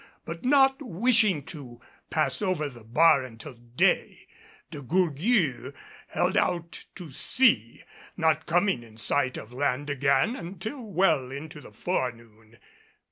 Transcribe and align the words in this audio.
But 0.25 0.43
not 0.43 0.77
wishing 0.81 1.43
to 1.53 1.79
pass 2.09 2.41
over 2.41 2.67
the 2.67 2.83
bar 2.83 3.21
until 3.23 3.53
day, 3.53 4.25
De 4.71 4.81
Gourgues 4.81 5.77
held 6.07 6.35
out 6.35 6.85
to 6.95 7.11
sea, 7.11 7.83
not 8.17 8.47
coming 8.47 8.81
in 8.81 8.97
sight 8.97 9.37
of 9.37 9.53
land 9.53 9.91
again 9.91 10.35
until 10.35 10.81
well 10.83 11.29
into 11.31 11.61
the 11.61 11.71
forenoon. 11.71 12.57